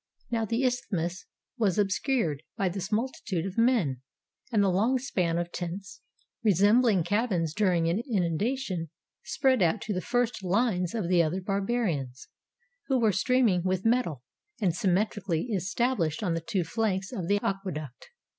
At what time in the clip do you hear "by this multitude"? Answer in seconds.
2.57-3.45